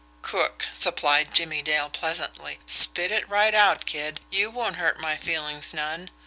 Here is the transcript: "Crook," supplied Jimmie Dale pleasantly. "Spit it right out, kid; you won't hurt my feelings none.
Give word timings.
"Crook," 0.23 0.65
supplied 0.73 1.31
Jimmie 1.31 1.61
Dale 1.61 1.87
pleasantly. 1.91 2.57
"Spit 2.65 3.11
it 3.11 3.29
right 3.29 3.53
out, 3.53 3.85
kid; 3.85 4.19
you 4.31 4.49
won't 4.49 4.77
hurt 4.77 4.99
my 4.99 5.15
feelings 5.15 5.75
none. 5.75 6.09